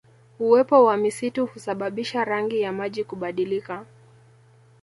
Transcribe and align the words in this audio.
Uwepo 0.39 0.85
wa 0.85 0.97
misitu 0.97 1.45
husababisha 1.45 2.25
rangi 2.25 2.61
ya 2.61 2.71
maji 2.73 3.03
kubadilika 3.03 3.85